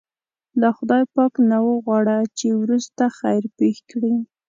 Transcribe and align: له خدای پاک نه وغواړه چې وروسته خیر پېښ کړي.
له 0.61 0.69
خدای 0.77 1.03
پاک 1.15 1.33
نه 1.49 1.57
وغواړه 1.67 2.17
چې 2.37 2.47
وروسته 2.61 3.03
خیر 3.19 3.43
پېښ 3.57 3.77
کړي. 3.91 4.13